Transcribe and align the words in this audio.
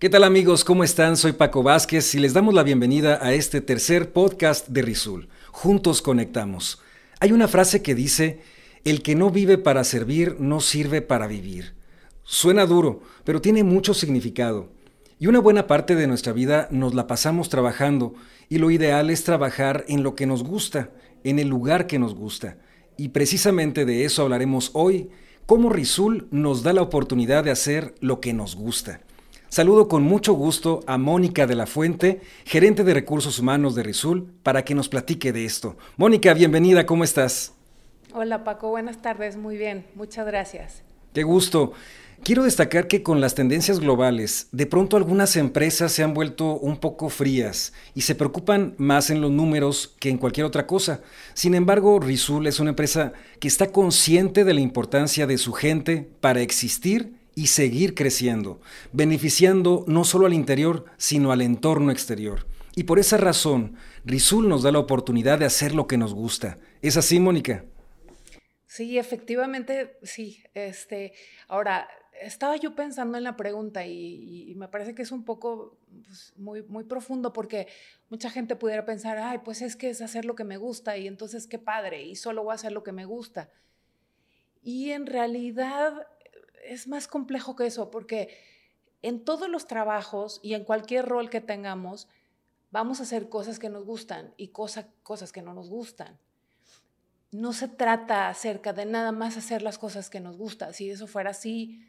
¿Qué 0.00 0.08
tal 0.08 0.22
amigos? 0.22 0.62
¿Cómo 0.62 0.84
están? 0.84 1.16
Soy 1.16 1.32
Paco 1.32 1.64
Vázquez 1.64 2.14
y 2.14 2.20
les 2.20 2.32
damos 2.32 2.54
la 2.54 2.62
bienvenida 2.62 3.18
a 3.20 3.32
este 3.34 3.60
tercer 3.60 4.12
podcast 4.12 4.68
de 4.68 4.82
Rizul. 4.82 5.28
Juntos 5.50 6.02
conectamos. 6.02 6.80
Hay 7.18 7.32
una 7.32 7.48
frase 7.48 7.82
que 7.82 7.96
dice, 7.96 8.38
el 8.84 9.02
que 9.02 9.16
no 9.16 9.30
vive 9.30 9.58
para 9.58 9.82
servir 9.82 10.36
no 10.38 10.60
sirve 10.60 11.02
para 11.02 11.26
vivir. 11.26 11.74
Suena 12.22 12.64
duro, 12.64 13.02
pero 13.24 13.40
tiene 13.40 13.64
mucho 13.64 13.92
significado. 13.92 14.68
Y 15.18 15.26
una 15.26 15.40
buena 15.40 15.66
parte 15.66 15.96
de 15.96 16.06
nuestra 16.06 16.32
vida 16.32 16.68
nos 16.70 16.94
la 16.94 17.08
pasamos 17.08 17.48
trabajando 17.48 18.14
y 18.48 18.58
lo 18.58 18.70
ideal 18.70 19.10
es 19.10 19.24
trabajar 19.24 19.84
en 19.88 20.04
lo 20.04 20.14
que 20.14 20.26
nos 20.26 20.44
gusta, 20.44 20.90
en 21.24 21.40
el 21.40 21.48
lugar 21.48 21.88
que 21.88 21.98
nos 21.98 22.14
gusta. 22.14 22.56
Y 22.96 23.08
precisamente 23.08 23.84
de 23.84 24.04
eso 24.04 24.22
hablaremos 24.22 24.70
hoy, 24.74 25.10
cómo 25.44 25.70
Rizul 25.70 26.28
nos 26.30 26.62
da 26.62 26.72
la 26.72 26.82
oportunidad 26.82 27.42
de 27.42 27.50
hacer 27.50 27.96
lo 27.98 28.20
que 28.20 28.32
nos 28.32 28.54
gusta. 28.54 29.00
Saludo 29.50 29.88
con 29.88 30.02
mucho 30.02 30.34
gusto 30.34 30.80
a 30.86 30.98
Mónica 30.98 31.46
de 31.46 31.54
la 31.54 31.66
Fuente, 31.66 32.20
gerente 32.44 32.84
de 32.84 32.92
recursos 32.92 33.38
humanos 33.38 33.74
de 33.74 33.82
Rizul, 33.82 34.30
para 34.42 34.62
que 34.62 34.74
nos 34.74 34.90
platique 34.90 35.32
de 35.32 35.46
esto. 35.46 35.78
Mónica, 35.96 36.34
bienvenida, 36.34 36.84
¿cómo 36.84 37.02
estás? 37.02 37.54
Hola 38.12 38.44
Paco, 38.44 38.68
buenas 38.68 39.00
tardes, 39.00 39.38
muy 39.38 39.56
bien, 39.56 39.86
muchas 39.94 40.26
gracias. 40.26 40.82
Qué 41.14 41.22
gusto. 41.22 41.72
Quiero 42.24 42.42
destacar 42.42 42.88
que 42.88 43.02
con 43.02 43.22
las 43.22 43.34
tendencias 43.34 43.80
globales, 43.80 44.48
de 44.52 44.66
pronto 44.66 44.98
algunas 44.98 45.34
empresas 45.36 45.92
se 45.92 46.02
han 46.02 46.12
vuelto 46.12 46.58
un 46.58 46.76
poco 46.76 47.08
frías 47.08 47.72
y 47.94 48.02
se 48.02 48.14
preocupan 48.14 48.74
más 48.76 49.08
en 49.08 49.22
los 49.22 49.30
números 49.30 49.94
que 49.98 50.10
en 50.10 50.18
cualquier 50.18 50.44
otra 50.44 50.66
cosa. 50.66 51.00
Sin 51.32 51.54
embargo, 51.54 52.00
Rizul 52.00 52.46
es 52.46 52.60
una 52.60 52.70
empresa 52.70 53.14
que 53.40 53.48
está 53.48 53.72
consciente 53.72 54.44
de 54.44 54.52
la 54.52 54.60
importancia 54.60 55.26
de 55.26 55.38
su 55.38 55.54
gente 55.54 56.06
para 56.20 56.42
existir 56.42 57.17
y 57.38 57.46
seguir 57.46 57.94
creciendo, 57.94 58.60
beneficiando 58.92 59.84
no 59.86 60.02
solo 60.02 60.26
al 60.26 60.34
interior, 60.34 60.86
sino 60.96 61.30
al 61.30 61.40
entorno 61.40 61.92
exterior. 61.92 62.48
Y 62.74 62.82
por 62.82 62.98
esa 62.98 63.16
razón, 63.16 63.76
Rizul 64.04 64.48
nos 64.48 64.64
da 64.64 64.72
la 64.72 64.80
oportunidad 64.80 65.38
de 65.38 65.44
hacer 65.44 65.72
lo 65.72 65.86
que 65.86 65.96
nos 65.96 66.14
gusta. 66.14 66.58
¿Es 66.82 66.96
así, 66.96 67.20
Mónica? 67.20 67.64
Sí, 68.66 68.98
efectivamente, 68.98 70.00
sí. 70.02 70.42
Este, 70.52 71.12
ahora, 71.46 71.88
estaba 72.20 72.56
yo 72.56 72.74
pensando 72.74 73.16
en 73.16 73.22
la 73.22 73.36
pregunta 73.36 73.86
y, 73.86 74.52
me 74.56 74.66
parece 74.66 74.96
que 74.96 75.02
es 75.02 75.12
un 75.12 75.24
poco 75.24 75.78
pues, 76.06 76.32
muy, 76.36 76.64
muy 76.64 76.82
profundo 76.82 77.32
porque 77.32 77.68
mucha 78.10 78.30
gente 78.30 78.56
pudiera 78.56 78.84
pensar, 78.84 79.16
ay, 79.18 79.38
pues 79.44 79.62
es 79.62 79.76
que 79.76 79.90
es 79.90 80.00
hacer 80.00 80.24
lo 80.24 80.34
que 80.34 80.42
me 80.42 80.56
gusta 80.56 80.96
y 80.96 81.06
entonces 81.06 81.46
qué 81.46 81.60
padre 81.60 82.02
y 82.02 82.16
solo 82.16 82.42
voy 82.42 82.50
a 82.50 82.54
hacer 82.56 82.72
lo 82.72 82.82
que 82.82 82.90
me 82.90 83.04
gusta. 83.04 83.48
Y 84.60 84.90
en 84.90 85.06
realidad 85.06 86.06
es 86.68 86.88
más 86.88 87.08
complejo 87.08 87.56
que 87.56 87.66
eso, 87.66 87.90
porque 87.90 88.36
en 89.02 89.24
todos 89.24 89.48
los 89.48 89.66
trabajos 89.66 90.40
y 90.42 90.54
en 90.54 90.64
cualquier 90.64 91.06
rol 91.06 91.30
que 91.30 91.40
tengamos, 91.40 92.08
vamos 92.70 93.00
a 93.00 93.04
hacer 93.04 93.28
cosas 93.28 93.58
que 93.58 93.68
nos 93.68 93.84
gustan 93.84 94.34
y 94.36 94.48
cosas 94.48 95.32
que 95.32 95.42
no 95.42 95.54
nos 95.54 95.70
gustan. 95.70 96.18
No 97.30 97.52
se 97.52 97.68
trata 97.68 98.28
acerca 98.28 98.72
de 98.72 98.86
nada 98.86 99.12
más 99.12 99.36
hacer 99.36 99.62
las 99.62 99.78
cosas 99.78 100.08
que 100.10 100.20
nos 100.20 100.36
gustan. 100.36 100.72
Si 100.72 100.90
eso 100.90 101.06
fuera 101.06 101.30
así, 101.30 101.84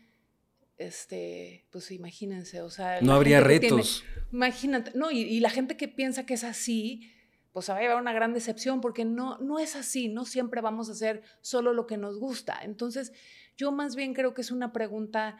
este, 0.77 1.66
pues 1.72 1.91
imagínense, 1.91 2.61
o 2.61 2.69
sea... 2.69 3.02
No 3.02 3.13
habría 3.13 3.39
retos. 3.39 4.03
imagínate, 4.31 4.91
no, 4.95 5.11
y, 5.11 5.22
y, 5.22 5.39
la 5.39 5.50
gente 5.50 5.77
que 5.77 5.88
piensa 5.88 6.25
que 6.25 6.33
es 6.33 6.44
así, 6.44 7.13
pues 7.52 7.69
va 7.69 7.78
a 7.78 7.81
llevar 7.81 8.02
una 8.02 8.14
gran 8.14 8.33
decepción 8.33 8.81
porque 8.81 9.05
no, 9.05 9.38
no 9.39 9.59
es 9.59 9.75
así, 9.75 10.08
no 10.08 10.25
siempre 10.25 10.61
vamos 10.61 10.89
a 10.89 10.94
hacer 10.94 11.23
solo 11.42 11.73
lo 11.73 11.88
que 11.88 11.97
nos 11.97 12.19
gusta. 12.19 12.59
Entonces, 12.64 13.11
yo 13.58 13.72
más 13.72 13.95
bien 13.95 14.14
creo 14.14 14.33
que 14.33 14.41
es 14.41 14.52
una 14.52 14.72
pregunta 14.72 15.38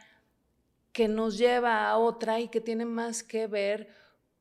que 0.92 1.08
nos 1.08 1.38
lleva 1.38 1.88
a 1.88 1.98
otra 1.98 2.40
y 2.40 2.50
que 2.50 2.62
tiene 2.62 2.86
más 2.86 3.24
que 3.24 3.48
ver 3.48 3.90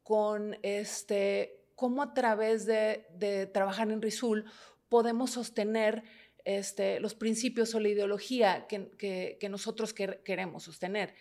con 0.02 0.56
este, 0.62 1.60
cómo 1.75 2.02
a 2.02 2.14
través 2.14 2.66
de, 2.66 3.50
trabajar 3.52 3.91
en 3.91 4.03
Rizul 4.03 4.47
podemos 4.88 5.30
sostener 5.30 6.03
este, 6.44 6.98
los 6.98 7.15
principios 7.15 7.75
o 7.75 7.81
la 7.81 7.91
ideología 7.91 8.66
que, 8.66 9.48
nosotros 9.50 9.92
queremos 9.92 10.62
sostener. 10.62 11.15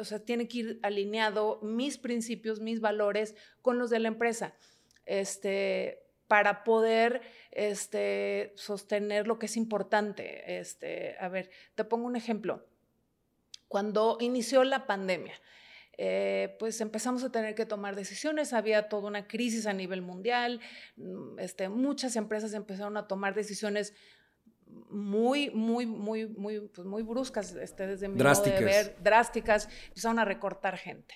o 0.00 0.04
sea, 0.04 0.18
tiene 0.24 0.48
que 0.48 0.58
ir 0.58 0.80
alineado 0.82 1.60
mis 1.62 1.98
principios, 1.98 2.60
mis 2.60 2.80
valores 2.80 3.36
con 3.60 3.78
los 3.78 3.90
de 3.90 3.98
la 3.98 4.08
empresa. 4.08 4.54
Este, 5.10 6.04
para 6.28 6.62
poder 6.62 7.22
este, 7.50 8.52
sostener 8.54 9.26
lo 9.26 9.40
que 9.40 9.46
es 9.46 9.56
importante. 9.56 10.60
Este, 10.60 11.16
a 11.18 11.26
ver, 11.28 11.50
te 11.74 11.82
pongo 11.82 12.06
un 12.06 12.14
ejemplo. 12.14 12.64
Cuando 13.66 14.16
inició 14.20 14.62
la 14.62 14.86
pandemia, 14.86 15.34
eh, 15.98 16.54
pues 16.60 16.80
empezamos 16.80 17.24
a 17.24 17.32
tener 17.32 17.56
que 17.56 17.66
tomar 17.66 17.96
decisiones, 17.96 18.52
había 18.52 18.88
toda 18.88 19.08
una 19.08 19.26
crisis 19.26 19.66
a 19.66 19.72
nivel 19.72 20.02
mundial, 20.02 20.60
mm, 20.94 21.40
este, 21.40 21.68
muchas 21.68 22.14
empresas 22.14 22.54
empezaron 22.54 22.96
a 22.96 23.08
tomar 23.08 23.34
decisiones 23.34 23.92
muy, 24.88 25.50
muy, 25.50 25.84
muy, 25.84 26.28
muy, 26.28 26.60
pues 26.68 26.86
muy 26.86 27.02
bruscas, 27.02 27.56
este, 27.56 27.88
desde 27.88 28.06
mi 28.06 28.16
drásticas. 28.16 28.60
modo 28.60 28.70
de 28.70 28.76
ver, 28.76 28.96
drásticas, 29.02 29.68
empezaron 29.88 30.20
a 30.20 30.24
recortar 30.24 30.76
gente. 30.78 31.14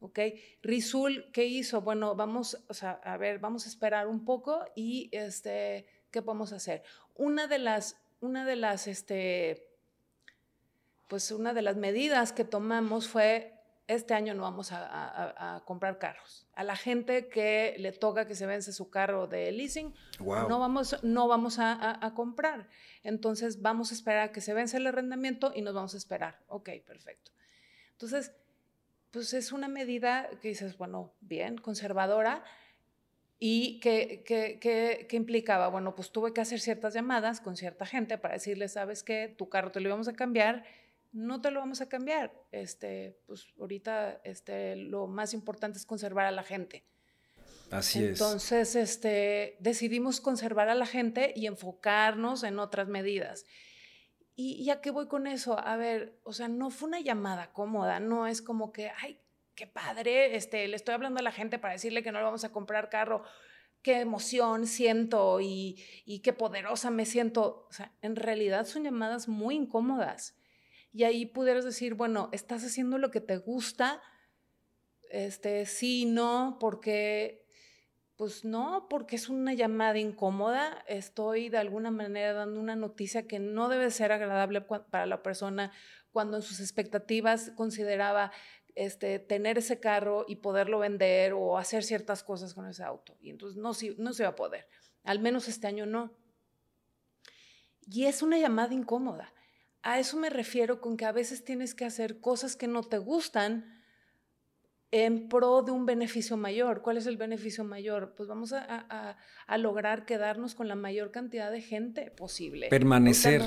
¿Ok? 0.00 0.18
Rizul, 0.62 1.30
¿qué 1.32 1.44
hizo? 1.44 1.80
Bueno, 1.82 2.14
vamos, 2.14 2.64
o 2.68 2.74
sea, 2.74 3.00
a 3.04 3.16
ver, 3.16 3.38
vamos 3.38 3.66
a 3.66 3.68
esperar 3.68 4.06
un 4.06 4.24
poco 4.24 4.64
y, 4.74 5.08
este, 5.12 5.86
¿qué 6.10 6.22
podemos 6.22 6.52
hacer? 6.52 6.82
Una 7.14 7.46
de 7.46 7.58
las, 7.58 8.00
una 8.20 8.44
de 8.44 8.56
las, 8.56 8.86
este, 8.86 9.68
pues 11.08 11.30
una 11.30 11.54
de 11.54 11.62
las 11.62 11.76
medidas 11.76 12.32
que 12.32 12.44
tomamos 12.44 13.08
fue, 13.08 13.54
este 13.88 14.12
año 14.12 14.34
no 14.34 14.42
vamos 14.42 14.70
a, 14.70 15.62
comprar 15.64 15.98
carros. 15.98 16.46
A 16.54 16.62
la 16.62 16.76
gente 16.76 17.28
que 17.28 17.74
le 17.78 17.90
toca 17.92 18.26
que 18.26 18.34
se 18.34 18.44
vence 18.44 18.72
su 18.72 18.90
carro 18.90 19.26
de 19.26 19.50
leasing, 19.50 19.94
no 20.20 20.58
vamos, 20.58 21.02
no 21.02 21.26
vamos 21.26 21.56
a, 21.58 22.12
comprar. 22.14 22.68
Entonces 23.02 23.62
vamos 23.62 23.90
a 23.90 23.94
esperar 23.94 24.28
a 24.28 24.32
que 24.32 24.42
se 24.42 24.52
vence 24.52 24.76
el 24.76 24.86
arrendamiento 24.86 25.52
y 25.54 25.62
nos 25.62 25.74
vamos 25.74 25.94
a 25.94 25.96
esperar. 25.96 26.38
Ok, 26.48 26.68
perfecto. 26.86 27.32
Entonces, 27.92 28.32
pues 29.10 29.32
es 29.34 29.52
una 29.52 29.68
medida 29.68 30.28
que 30.40 30.48
dices, 30.48 30.76
bueno, 30.76 31.12
bien, 31.20 31.58
conservadora, 31.58 32.44
y 33.40 33.78
que, 33.80 34.24
que, 34.24 35.16
implicaba, 35.16 35.68
bueno, 35.68 35.94
pues 35.94 36.10
tuve 36.10 36.32
que 36.32 36.40
hacer 36.40 36.60
ciertas 36.60 36.94
llamadas 36.94 37.40
con 37.40 37.56
cierta 37.56 37.86
gente 37.86 38.18
para 38.18 38.34
decirle, 38.34 38.68
sabes 38.68 39.04
qué, 39.04 39.32
tu 39.36 39.48
carro 39.48 39.70
te 39.70 39.80
lo 39.80 39.88
íbamos 39.88 40.08
a 40.08 40.12
cambiar, 40.12 40.64
no 41.12 41.40
te 41.40 41.52
lo 41.52 41.60
vamos 41.60 41.80
a 41.80 41.88
cambiar. 41.88 42.32
Este, 42.50 43.16
pues 43.26 43.46
ahorita 43.60 44.20
este, 44.24 44.74
lo 44.74 45.06
más 45.06 45.34
importante 45.34 45.78
es 45.78 45.86
conservar 45.86 46.26
a 46.26 46.32
la 46.32 46.42
gente. 46.42 46.84
Así 47.70 48.02
es. 48.02 48.10
Entonces, 48.10 48.74
este, 48.74 49.56
decidimos 49.60 50.20
conservar 50.20 50.68
a 50.68 50.74
la 50.74 50.86
gente 50.86 51.32
y 51.36 51.46
enfocarnos 51.46 52.42
en 52.42 52.58
otras 52.58 52.88
medidas. 52.88 53.44
¿Y 54.40 54.62
ya 54.62 54.80
qué 54.80 54.92
voy 54.92 55.08
con 55.08 55.26
eso? 55.26 55.58
A 55.58 55.76
ver, 55.76 56.16
o 56.22 56.32
sea, 56.32 56.46
no 56.46 56.70
fue 56.70 56.86
una 56.86 57.00
llamada 57.00 57.52
cómoda, 57.52 57.98
no 57.98 58.28
es 58.28 58.40
como 58.40 58.70
que, 58.70 58.92
ay, 59.02 59.18
qué 59.56 59.66
padre, 59.66 60.36
este, 60.36 60.68
le 60.68 60.76
estoy 60.76 60.94
hablando 60.94 61.18
a 61.18 61.24
la 61.24 61.32
gente 61.32 61.58
para 61.58 61.72
decirle 61.72 62.04
que 62.04 62.12
no 62.12 62.18
le 62.18 62.24
vamos 62.24 62.44
a 62.44 62.52
comprar 62.52 62.88
carro, 62.88 63.24
qué 63.82 63.98
emoción 63.98 64.68
siento 64.68 65.40
y, 65.40 65.82
y 66.04 66.20
qué 66.20 66.32
poderosa 66.32 66.92
me 66.92 67.04
siento. 67.04 67.66
O 67.68 67.72
sea, 67.72 67.92
en 68.00 68.14
realidad 68.14 68.64
son 68.64 68.84
llamadas 68.84 69.26
muy 69.26 69.56
incómodas. 69.56 70.36
Y 70.92 71.02
ahí 71.02 71.26
pudieras 71.26 71.64
decir, 71.64 71.94
bueno, 71.94 72.28
estás 72.30 72.64
haciendo 72.64 72.96
lo 72.98 73.10
que 73.10 73.20
te 73.20 73.38
gusta, 73.38 74.00
este, 75.10 75.66
sí, 75.66 76.04
no, 76.04 76.58
porque 76.60 77.44
pues 78.18 78.44
no, 78.44 78.88
porque 78.90 79.14
es 79.14 79.28
una 79.28 79.54
llamada 79.54 79.96
incómoda. 79.96 80.84
Estoy 80.88 81.50
de 81.50 81.58
alguna 81.58 81.92
manera 81.92 82.32
dando 82.32 82.58
una 82.58 82.74
noticia 82.74 83.28
que 83.28 83.38
no 83.38 83.68
debe 83.68 83.92
ser 83.92 84.10
agradable 84.10 84.60
para 84.60 85.06
la 85.06 85.22
persona 85.22 85.70
cuando 86.10 86.36
en 86.36 86.42
sus 86.42 86.58
expectativas 86.58 87.52
consideraba 87.54 88.32
este, 88.74 89.20
tener 89.20 89.56
ese 89.56 89.78
carro 89.78 90.24
y 90.26 90.34
poderlo 90.34 90.80
vender 90.80 91.32
o 91.32 91.58
hacer 91.58 91.84
ciertas 91.84 92.24
cosas 92.24 92.54
con 92.54 92.66
ese 92.66 92.82
auto. 92.82 93.16
Y 93.20 93.30
entonces 93.30 93.56
no, 93.56 93.70
no 93.98 94.12
se 94.12 94.24
va 94.24 94.30
a 94.30 94.36
poder. 94.36 94.66
Al 95.04 95.20
menos 95.20 95.46
este 95.46 95.68
año 95.68 95.86
no. 95.86 96.12
Y 97.86 98.06
es 98.06 98.22
una 98.22 98.36
llamada 98.36 98.74
incómoda. 98.74 99.32
A 99.82 100.00
eso 100.00 100.16
me 100.16 100.28
refiero 100.28 100.80
con 100.80 100.96
que 100.96 101.04
a 101.04 101.12
veces 101.12 101.44
tienes 101.44 101.72
que 101.72 101.84
hacer 101.84 102.18
cosas 102.18 102.56
que 102.56 102.66
no 102.66 102.82
te 102.82 102.98
gustan 102.98 103.77
en 104.90 105.28
pro 105.28 105.62
de 105.62 105.72
un 105.72 105.86
beneficio 105.86 106.36
mayor. 106.36 106.82
¿Cuál 106.82 106.96
es 106.96 107.06
el 107.06 107.16
beneficio 107.16 107.64
mayor? 107.64 108.14
Pues 108.16 108.28
vamos 108.28 108.52
a, 108.52 109.16
lograr 109.58 110.06
quedarnos 110.06 110.54
con 110.54 110.68
la 110.68 110.74
mayor 110.74 111.10
cantidad 111.10 111.50
de 111.50 111.60
gente 111.60 112.10
posible. 112.10 112.68
Permanecer. 112.68 113.42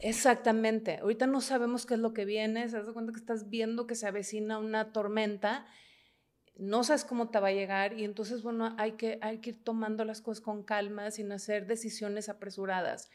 exactamente. 0.00 0.98
Ahorita 0.98 1.26
no 1.26 1.40
sabemos 1.40 1.86
qué 1.86 1.94
es 1.94 2.00
lo 2.00 2.12
que 2.12 2.24
viene. 2.24 2.68
Se 2.68 2.76
das 2.76 2.92
cuenta 2.92 3.12
que 3.12 3.18
estás 3.18 3.48
viendo 3.48 3.86
que 3.86 3.94
se 3.94 4.06
avecina 4.06 4.58
una 4.58 4.92
tormenta. 4.92 5.66
No 6.56 6.84
sabes 6.84 7.04
cómo 7.04 7.30
te 7.30 7.40
va 7.40 7.48
a 7.48 7.52
llegar 7.52 7.98
y 7.98 8.04
entonces, 8.04 8.42
bueno, 8.42 8.74
hay 8.78 8.92
que, 8.92 9.18
hay 9.22 9.38
que 9.38 9.50
ir 9.50 9.64
tomando 9.64 10.04
las 10.04 10.20
cosas 10.20 10.42
con 10.42 10.62
calma 10.62 11.10
sin 11.10 11.32
hacer 11.32 11.66
decisiones 11.66 12.28
apresuradas. 12.28 13.10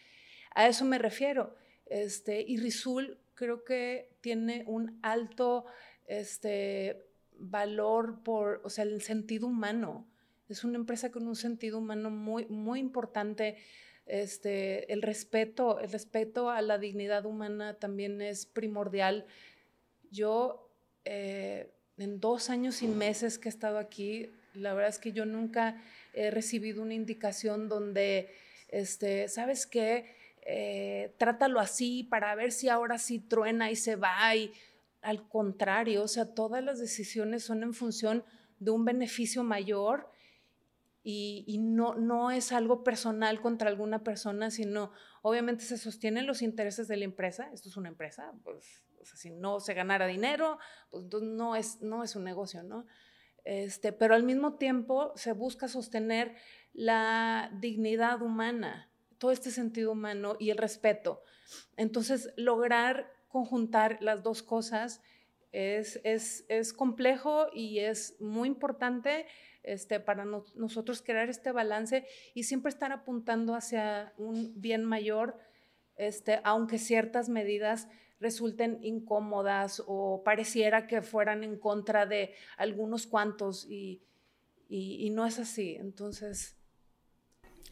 A 0.53 0.67
eso 0.67 0.83
me 0.85 0.97
refiero. 0.97 1.55
Este, 1.85 2.41
y 2.41 2.57
Rizul 2.57 3.19
creo 3.35 3.63
que 3.63 4.09
tiene 4.19 4.63
un 4.67 5.00
alto 5.03 5.65
este, 6.07 7.07
valor 7.39 8.24
por, 8.24 8.62
o 8.63 8.69
sea, 8.69 8.84
el 8.84 9.01
sentido 9.01 9.48
humano. 9.48 10.06
Es 10.50 10.63
una 10.63 10.78
empresa 10.78 11.12
con 11.12 11.28
un 11.28 11.36
sentido 11.36 11.78
humano 11.78 12.10
muy, 12.10 12.45
muy 12.45 12.80
importante. 12.80 13.57
Este, 14.06 14.92
el 14.94 15.01
respeto, 15.01 15.80
el 15.80 15.92
respeto 15.92 16.50
a 16.50 16.62
la 16.62 16.78
dignidad 16.78 17.25
humana 17.25 17.74
también 17.74 18.22
es 18.22 18.45
primordial. 18.45 19.25
Yo, 20.12 20.69
eh, 21.04 21.69
en 21.98 22.19
dos 22.19 22.50
años 22.50 22.81
y 22.81 22.88
meses 22.88 23.38
que 23.38 23.50
he 23.50 23.51
estado 23.51 23.78
aquí, 23.78 24.30
la 24.54 24.74
verdad 24.74 24.89
es 24.89 25.00
que 25.00 25.12
yo 25.12 25.25
nunca 25.25 25.81
he 26.13 26.31
recibido 26.31 26.81
una 26.81 26.94
indicación 26.94 27.68
donde, 27.68 28.30
este, 28.69 29.28
¿sabes 29.28 29.68
qué? 29.68 30.16
Eh, 30.42 31.13
trátalo 31.18 31.60
así 31.60 32.04
para 32.04 32.34
ver 32.36 32.54
si 32.54 32.69
ahora 32.69 32.98
sí 32.98 33.19
truena 33.19 33.69
y 33.69 33.75
se 33.75 33.98
va. 33.98 34.34
Y 34.34 34.54
al 35.07 35.30
contrario, 35.30 36.04
o 36.04 36.07
sea, 36.09 36.33
todas 36.33 36.62
las 36.62 36.80
decisiones 36.80 37.42
son 37.42 37.63
en 37.63 37.74
función 37.74 38.25
de 38.59 38.71
un 38.71 38.83
beneficio 38.83 39.42
mayor 39.42 40.12
y, 41.01 41.59
no, 41.62 41.95
no 41.95 42.30
es 42.30 42.51
algo 42.51 42.83
personal 42.83 43.39
contra 43.39 43.69
alguna 43.69 44.04
persona, 44.04 44.51
sino 44.51 44.92
obviamente 45.21 45.63
se 45.63 45.77
sostienen 45.77 46.27
los 46.27 46.42
intereses 46.42 46.89
de 46.89 46.98
la 46.98 47.06
empresa. 47.06 47.50
Esto 47.54 47.69
es 47.69 47.77
una 47.77 47.88
empresa, 47.88 48.33
pues 48.44 48.83
si 49.04 49.30
no 49.30 49.62
se 49.62 49.74
ganara 49.74 50.07
dinero, 50.07 50.59
pues 50.92 51.06
entonces 51.06 51.30
no 51.30 51.56
es, 51.56 51.81
no 51.81 52.03
es 52.03 52.18
un 52.18 52.25
negocio, 52.25 52.62
¿no? 52.63 52.86
Este, 53.45 53.94
pero 53.94 54.13
al 54.13 54.24
mismo 54.24 54.56
tiempo 54.56 55.13
se 55.15 55.31
busca 55.31 55.69
sostener 55.69 56.36
la 56.74 57.50
dignidad 57.62 58.21
humana, 58.21 58.92
todo 59.19 59.31
este 59.31 59.51
sentido 59.51 59.94
humano 59.94 60.36
y 60.38 60.50
el 60.50 60.57
respeto. 60.57 61.24
Entonces, 61.77 62.33
lograr 62.36 63.16
conjuntar 63.27 63.97
las 64.01 64.24
dos 64.24 64.44
cosas 64.44 65.01
es, 65.51 66.00
es, 66.03 66.45
es 66.50 66.74
complejo 66.74 67.47
y 67.53 67.79
es 67.79 68.15
muy 68.19 68.47
importante 68.47 69.25
este, 69.63 70.00
para 70.00 70.25
nosotros 70.56 71.01
crear 71.01 71.29
este 71.29 71.51
balance 71.51 72.06
y 72.33 72.44
siempre 72.44 72.69
estar 72.69 72.91
apuntando 72.91 73.53
hacia 73.53 74.13
un 74.18 74.53
bien 74.59 74.85
mayor, 74.85 75.38
este, 75.95 76.39
aunque 76.44 76.77
ciertas 76.79 77.27
medidas 77.29 77.88
resulten 78.19 78.79
incómodas 78.81 79.83
o 79.85 80.24
pareciera 80.24 80.88
que 80.88 81.01
fueran 81.01 81.44
en 81.44 81.57
contra 81.57 82.06
de 82.06 82.33
algunos 82.57 83.07
cuantos 83.07 83.65
y, 83.69 84.01
y, 84.69 85.09
no 85.12 85.25
es 85.25 85.39
así. 85.39 85.75
Entonces, 85.75 86.56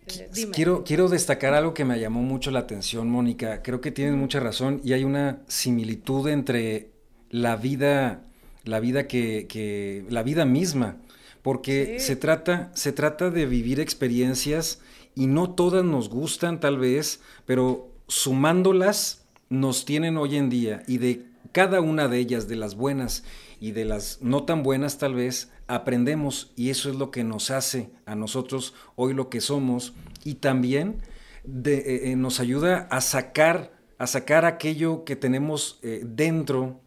eh, 0.07 0.29
Quiero, 0.53 0.83
quiero 0.83 1.09
destacar 1.09 1.53
algo 1.53 1.73
que 1.73 1.85
me 1.85 1.99
llamó 1.99 2.21
mucho 2.21 2.51
la 2.51 2.59
atención, 2.59 3.09
Mónica. 3.09 3.61
Creo 3.61 3.81
que 3.81 3.91
tienes 3.91 4.15
mucha 4.15 4.39
razón 4.39 4.81
y 4.83 4.93
hay 4.93 5.03
una 5.03 5.39
similitud 5.47 6.27
entre 6.27 6.89
la 7.29 7.55
vida, 7.55 8.21
la 8.63 8.79
vida 8.79 9.07
que, 9.07 9.47
que 9.47 10.05
la 10.09 10.23
vida 10.23 10.45
misma, 10.45 10.97
porque 11.41 11.99
se, 11.99 12.15
trata, 12.15 12.71
se 12.73 12.91
trata 12.91 13.29
de 13.29 13.45
vivir 13.45 13.79
experiencias 13.79 14.79
y 15.15 15.27
no 15.27 15.51
todas 15.51 15.83
nos 15.83 16.09
gustan 16.09 16.59
tal 16.59 16.77
vez, 16.77 17.21
pero 17.45 17.89
sumándolas 18.07 19.23
nos 19.49 19.85
tienen 19.85 20.17
hoy 20.17 20.37
en 20.37 20.49
día 20.49 20.83
y 20.87 20.97
de 20.97 21.23
cada 21.51 21.81
una 21.81 22.07
de 22.07 22.17
ellas, 22.17 22.47
de 22.47 22.55
las 22.55 22.75
buenas 22.75 23.23
y 23.59 23.71
de 23.71 23.85
las 23.85 24.19
no 24.21 24.43
tan 24.43 24.63
buenas 24.63 24.97
tal 24.97 25.13
vez, 25.13 25.49
aprendemos 25.67 26.51
y 26.55 26.69
eso 26.69 26.89
es 26.89 26.95
lo 26.95 27.11
que 27.11 27.23
nos 27.23 27.51
hace 27.51 27.89
a 28.05 28.15
nosotros 28.15 28.73
hoy 28.95 29.13
lo 29.13 29.29
que 29.29 29.41
somos 29.41 29.93
y 30.23 30.35
también 30.35 31.01
eh, 31.45 32.01
eh, 32.11 32.15
nos 32.15 32.39
ayuda 32.39 32.87
a 32.89 33.01
sacar, 33.01 33.71
a 33.97 34.07
sacar 34.07 34.45
aquello 34.45 35.05
que 35.05 35.15
tenemos 35.15 35.79
eh, 35.83 36.01
dentro 36.03 36.81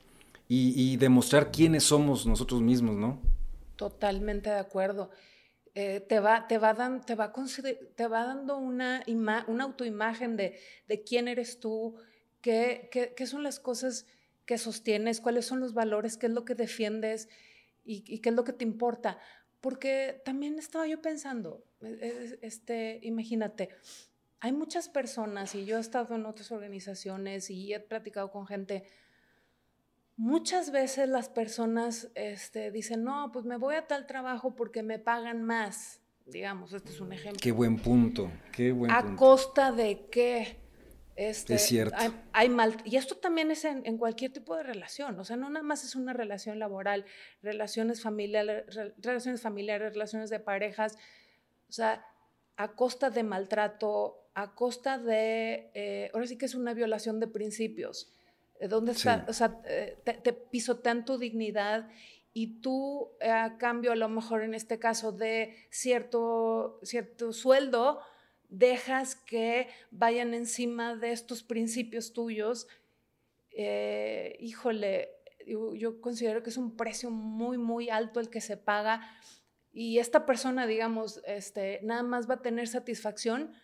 y, 0.51 0.97
demostrar 0.97 1.51
quiénes 1.51 1.85
somos 1.85 2.27
nosotros 2.27 2.63
mismos, 2.63 2.97
¿no? 2.97 3.21
Totalmente 3.77 4.49
de 4.49 4.59
acuerdo. 4.59 5.11
te, 5.75 6.21
va, 6.21 6.47
te, 6.49 6.57
va 6.57 6.73
dando 6.73 8.57
una, 8.57 9.05
una 9.47 9.65
autoimagen 9.65 10.39
de, 10.39 10.59
de 10.89 11.03
quién 11.03 11.29
eres 11.29 11.61
tú, 11.61 11.97
qué, 12.41 12.89
qué, 13.15 13.27
son 13.27 13.43
las 13.43 13.61
cosas 13.61 14.07
que 14.47 14.57
sostienes, 14.57 15.21
cuáles 15.21 15.45
son 15.45 15.61
los 15.61 15.75
valores, 15.75 16.17
qué 16.17 16.27
es 16.29 16.33
lo 16.33 16.47
que 16.47 16.55
defiendes 16.55 17.29
y, 17.88 18.20
qué 18.20 18.29
es 18.29 18.35
lo 18.35 18.44
que 18.44 18.52
te 18.52 18.64
importa. 18.64 19.19
Porque 19.61 20.20
también 20.25 20.58
estaba 20.58 20.87
yo 20.87 21.00
pensando, 21.00 21.64
e, 21.81 21.87
e, 21.87 22.38
este, 22.43 23.00
imagínate, 23.02 23.70
hay 24.40 24.52
muchas 24.52 24.88
personas, 24.88 25.55
y 25.55 25.64
yo 25.64 25.79
he 25.79 25.81
estado 25.81 26.14
en 26.14 26.26
otras 26.26 26.52
organizaciones 26.52 27.50
y 27.50 27.73
he 27.73 27.81
platicado 27.81 28.31
con 28.31 28.46
gente, 28.46 28.85
muchas 30.17 30.70
veces 30.70 31.08
las 31.08 31.29
personas 31.29 32.11
este, 32.14 32.70
dicen, 32.70 33.02
no, 33.02 33.32
pues 33.32 33.44
me 33.46 33.56
voy 33.56 33.75
a 33.75 33.87
tal 33.87 34.06
trabajo 34.06 34.55
porque 34.55 34.82
me 34.82 34.99
pagan 34.99 35.43
más, 35.43 36.00
digamos, 36.26 36.73
este 36.73 36.91
es 36.91 37.00
un 37.00 37.12
ejemplo. 37.12 37.41
Qué 37.43 37.50
buen 37.50 37.79
punto, 37.79 38.31
qué 38.52 38.70
buen 38.70 38.93
¿A 38.93 39.17
costa 39.17 39.73
de 39.73 40.06
qué? 40.11 40.68
Este, 41.19 41.55
es 41.55 41.62
cierto. 41.62 41.97
Hay, 42.32 42.49
mal, 42.49 42.76
y 42.85 42.94
esto 42.94 43.17
también 43.17 43.50
es 43.50 43.65
en, 43.65 43.99
cualquier 43.99 44.32
tipo 44.32 44.55
de 44.55 44.62
relación, 44.62 45.19
o 45.19 45.25
sea, 45.25 45.37
no 45.37 45.50
nada 45.50 45.65
más 45.65 45.82
es 45.82 45.97
una 45.97 46.12
relación 46.12 46.61
laboral, 46.61 47.05
relaciones 47.43 48.00
familiares, 48.00 48.73
relaciones 48.99 49.43
familiares, 49.43 49.94
relaciones 49.94 50.31
de 50.31 50.38
parejas, 50.38 50.97
o 51.69 51.73
sea, 51.73 52.06
a 52.56 52.76
costa 52.76 53.11
de 53.11 53.25
maltrato, 53.25 54.31
a 54.35 54.55
costa 54.55 54.97
de, 54.97 55.73
eh, 55.75 56.09
ahora 56.15 56.29
sí 56.29 56.38
que 56.38 56.47
es 56.47 56.55
una 56.55 56.73
violación 56.73 57.19
de 57.19 57.26
principios, 57.26 58.12
¿dónde 58.69 58.93
está? 58.93 59.26
O 59.29 59.32
sea, 59.32 59.61
eh, 59.65 59.99
te, 60.05 60.12
te, 60.12 60.32
pisotean 60.32 61.05
tu 61.05 61.19
dignidad 61.19 61.88
y 62.32 62.61
tú, 62.61 63.11
a 63.20 63.59
cambio, 63.59 63.91
a 63.91 63.97
lo 63.97 64.09
mejor 64.09 64.44
en 64.44 64.55
este 64.55 64.79
caso 64.79 65.11
de 65.11 65.67
cierto, 65.69 66.79
cierto 66.85 67.32
sueldo, 67.32 68.03
dejas 68.49 69.15
que 69.15 69.69
vayan 69.91 70.35
encima 70.35 70.97
de 70.97 71.12
estos 71.12 71.43
principios 71.43 72.12
tuyos, 72.12 72.67
eh, 73.50 74.37
híjole, 74.41 75.11
yo, 75.47 76.00
considero 76.00 76.43
que 76.43 76.50
es 76.50 76.56
un 76.56 76.77
precio 76.77 77.11
muy, 77.11 77.59
muy 77.59 77.89
alto 77.91 78.21
el 78.21 78.31
que 78.31 78.41
se 78.41 78.56
paga 78.56 79.00
y 79.73 79.99
esta 79.99 80.27
persona, 80.27 80.67
digamos, 80.67 81.23
este, 81.27 81.81
nada 81.83 82.03
más 82.03 82.29
va 82.29 82.35
a 82.35 82.43
tener 82.43 82.69
satisfacción 82.69 83.55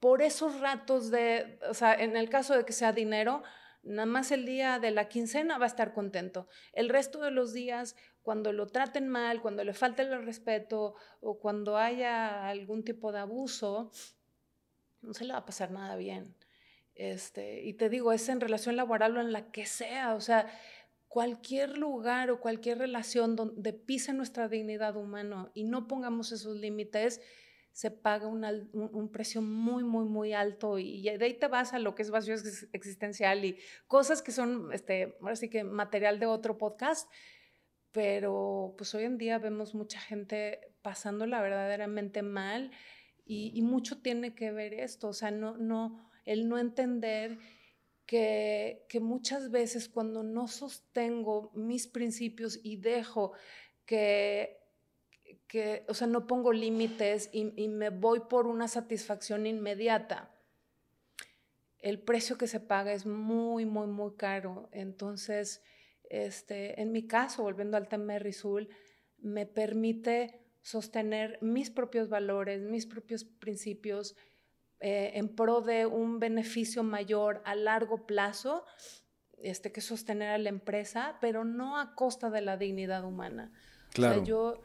por 0.00 0.22
esos 0.22 0.60
ratos 0.60 1.10
de, 1.10 1.58
o 1.68 1.74
sea, 1.74 1.94
en 1.94 2.16
el 2.16 2.28
caso 2.28 2.56
de 2.56 2.64
que 2.64 2.72
sea 2.72 2.92
dinero, 2.92 3.42
nada 3.82 4.06
más 4.06 4.32
el 4.32 4.46
día 4.46 4.78
de 4.78 4.90
la 4.90 5.08
quincena 5.08 5.58
va 5.58 5.64
a 5.64 5.68
estar 5.68 5.94
contento. 5.94 6.48
El 6.72 6.88
resto 6.88 7.20
de 7.20 7.30
los 7.30 7.52
días, 7.52 7.96
cuando 8.22 8.52
lo 8.52 8.66
traten 8.66 9.08
mal, 9.08 9.40
cuando 9.40 9.64
le 9.64 9.74
falte 9.74 10.02
el 10.02 10.24
respeto 10.24 10.94
o 11.20 11.38
cuando 11.38 11.76
haya 11.76 12.48
algún 12.48 12.84
tipo 12.84 13.12
de 13.12 13.20
abuso, 13.20 13.90
no 15.04 15.14
se 15.14 15.24
le 15.24 15.32
va 15.32 15.40
a 15.40 15.46
pasar 15.46 15.70
nada 15.70 15.96
bien. 15.96 16.34
Este, 16.94 17.62
y 17.62 17.74
te 17.74 17.88
digo, 17.88 18.12
es 18.12 18.28
en 18.28 18.40
relación 18.40 18.76
laboral 18.76 19.16
o 19.16 19.20
en 19.20 19.32
la 19.32 19.50
que 19.50 19.66
sea, 19.66 20.14
o 20.14 20.20
sea, 20.20 20.46
cualquier 21.08 21.76
lugar 21.78 22.30
o 22.30 22.40
cualquier 22.40 22.78
relación 22.78 23.36
donde 23.36 23.72
pise 23.72 24.12
nuestra 24.12 24.48
dignidad 24.48 24.96
humana 24.96 25.50
y 25.54 25.64
no 25.64 25.86
pongamos 25.86 26.32
esos 26.32 26.56
límites, 26.56 27.20
se 27.72 27.90
paga 27.90 28.28
un, 28.28 29.10
precio 29.12 29.42
muy, 29.42 29.82
muy, 29.82 30.04
muy 30.04 30.32
alto 30.32 30.78
y 30.78 31.02
de 31.02 31.24
ahí 31.24 31.34
te 31.34 31.48
vas 31.48 31.72
a 31.72 31.80
lo 31.80 31.96
que 31.96 32.02
es 32.02 32.10
vacío 32.10 32.34
existencial 32.72 33.44
y 33.44 33.58
cosas 33.88 34.22
que 34.22 34.30
son, 34.30 34.72
este, 34.72 35.16
ahora 35.20 35.34
sí 35.34 35.50
que 35.50 35.64
material 35.64 36.20
de 36.20 36.26
otro 36.26 36.56
podcast, 36.56 37.10
pero 37.90 38.74
pues 38.78 38.94
hoy 38.94 39.04
en 39.04 39.18
día 39.18 39.38
vemos 39.38 39.74
mucha 39.74 39.98
gente 39.98 40.60
pasándola 40.82 41.42
verdaderamente 41.42 42.22
mal 42.22 42.70
y, 43.26 43.62
mucho 43.62 44.00
tiene 44.02 44.34
que 44.34 44.50
ver 44.50 44.74
esto, 44.74 45.08
o 45.08 45.12
sea, 45.12 45.30
no, 45.30 45.56
no, 45.56 46.10
el 46.24 46.48
no 46.48 46.58
entender 46.58 47.38
que, 48.06 48.84
que, 48.88 49.00
muchas 49.00 49.50
veces 49.50 49.88
cuando 49.88 50.22
no 50.22 50.46
sostengo 50.46 51.50
mis 51.54 51.86
principios 51.86 52.60
y 52.62 52.76
dejo 52.76 53.32
que, 53.86 54.64
que 55.46 55.84
o 55.88 55.94
sea, 55.94 56.06
no 56.06 56.26
pongo 56.26 56.52
límites 56.52 57.30
y, 57.32 57.68
me 57.68 57.90
voy 57.90 58.20
por 58.28 58.46
una 58.46 58.68
satisfacción 58.68 59.46
inmediata, 59.46 60.34
el 61.78 62.00
precio 62.00 62.38
que 62.38 62.46
se 62.46 62.60
paga 62.60 62.92
es 62.92 63.04
muy, 63.04 63.66
muy, 63.66 63.86
muy 63.86 64.16
caro. 64.16 64.70
Entonces, 64.72 65.62
este, 66.08 66.80
en 66.80 66.92
mi 66.92 67.06
caso, 67.06 67.42
volviendo 67.42 67.76
al 67.76 67.88
tema 67.88 68.14
de 68.14 68.20
Rizul, 68.20 68.70
me 69.18 69.44
permite 69.44 70.43
sostener 70.64 71.38
mis 71.42 71.70
propios 71.70 72.08
valores, 72.08 72.62
mis 72.62 72.86
propios 72.86 73.24
principios 73.24 74.16
eh, 74.80 75.12
en 75.14 75.28
pro 75.28 75.60
de 75.60 75.84
un 75.84 76.18
beneficio 76.18 76.82
mayor 76.82 77.42
a 77.44 77.54
largo 77.54 78.06
plazo, 78.06 78.64
este, 79.42 79.72
que 79.72 79.82
sostener 79.82 80.30
a 80.30 80.38
la 80.38 80.48
empresa, 80.48 81.18
pero 81.20 81.44
no 81.44 81.78
a 81.78 81.94
costa 81.94 82.30
de 82.30 82.40
la 82.40 82.56
dignidad 82.56 83.04
humana. 83.04 83.52
Claro. 83.92 84.14
O 84.14 84.16
sea, 84.16 84.24
yo, 84.24 84.62